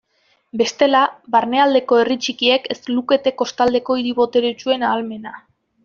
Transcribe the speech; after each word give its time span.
Bestela, 0.61 1.01
barnealdeko 1.35 2.01
herri 2.05 2.17
txikiek 2.27 2.67
ez 2.77 2.79
lukete 2.95 3.35
kostaldeko 3.43 3.99
hiri 4.03 4.19
boteretsuen 4.23 4.89
ahalmena. 4.91 5.41